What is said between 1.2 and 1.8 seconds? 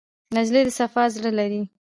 لري.